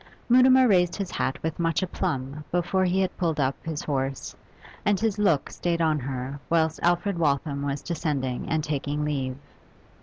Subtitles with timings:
[0.29, 4.35] Mutimer raised his hat with much aplomb before he had pulled up his horse,
[4.83, 9.37] and his look stayed on her whilst Alfred Waltham was descending and taking leave.